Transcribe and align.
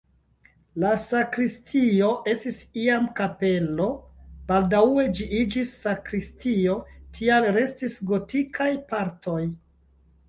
La 0.83 0.91
sakristio 1.01 2.07
estis 2.31 2.57
iam 2.85 3.05
kapelo, 3.19 3.89
baldaŭe 4.47 5.05
ĝi 5.19 5.27
iĝis 5.43 5.75
sakristio, 5.85 6.79
tial 7.19 7.49
restis 7.61 8.01
gotikaj 8.13 8.73
partoj. 8.95 9.41